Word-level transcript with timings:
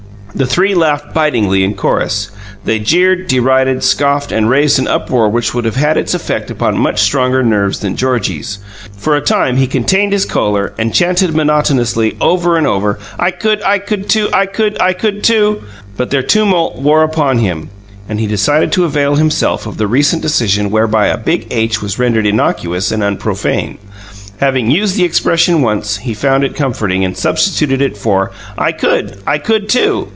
The 0.33 0.45
three 0.45 0.73
laughed 0.75 1.13
bitingly 1.13 1.61
in 1.61 1.75
chorus. 1.75 2.31
They 2.63 2.79
jeered, 2.79 3.27
derided, 3.27 3.83
scoffed, 3.83 4.31
and 4.31 4.49
raised 4.49 4.79
an 4.79 4.87
uproar 4.87 5.27
which 5.29 5.53
would 5.53 5.65
have 5.65 5.75
had 5.75 5.97
its 5.97 6.13
effect 6.13 6.49
upon 6.49 6.79
much 6.79 7.01
stronger 7.01 7.43
nerves 7.43 7.79
than 7.81 7.97
Georgie's. 7.97 8.57
For 8.97 9.15
a 9.17 9.21
time 9.21 9.57
he 9.57 9.67
contained 9.67 10.13
his 10.13 10.23
rising 10.23 10.31
choler 10.33 10.73
and 10.79 10.93
chanted 10.93 11.35
monotonously, 11.35 12.15
over 12.21 12.55
and 12.57 12.65
over: 12.65 12.97
"I 13.19 13.31
COULD! 13.31 13.61
I 13.63 13.79
COULD, 13.79 14.09
TOO! 14.09 14.29
I 14.33 14.45
COULD! 14.45 14.77
I 14.81 14.93
COULD, 14.93 15.21
TOO!" 15.23 15.61
But 15.97 16.11
their 16.11 16.23
tumult 16.23 16.77
wore 16.77 17.03
upon 17.03 17.39
him, 17.39 17.69
and 18.07 18.17
he 18.19 18.25
decided 18.25 18.71
to 18.71 18.85
avail 18.85 19.15
himself 19.15 19.67
of 19.67 19.75
the 19.77 19.85
recent 19.85 20.21
decision 20.21 20.71
whereby 20.71 21.07
a 21.07 21.17
big 21.17 21.47
H 21.51 21.81
was 21.81 21.99
rendered 21.99 22.25
innocuous 22.25 22.91
and 22.93 23.03
unprofane. 23.03 23.79
Having 24.39 24.71
used 24.71 24.95
the 24.95 25.03
expression 25.03 25.61
once, 25.61 25.97
he 25.97 26.13
found 26.13 26.45
it 26.45 26.55
comforting, 26.55 27.03
and 27.03 27.17
substituted 27.17 27.81
it 27.81 27.97
for: 27.97 28.31
"I 28.57 28.71
could! 28.71 29.17
I 29.27 29.37
could, 29.37 29.67
too!" 29.67 30.07